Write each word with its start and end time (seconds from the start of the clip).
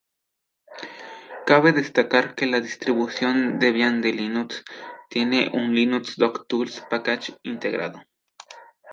Cabe 1.45 1.73
destacar 1.73 2.33
que 2.33 2.47
la 2.47 2.59
distribución 2.59 3.59
Debian 3.59 4.01
de 4.01 4.11
Linux 4.13 4.65
tiene 5.11 5.51
un 5.53 5.75
LinuxDoc-Tools 5.75 6.87
Package 6.89 7.37
integrado. 7.43 8.01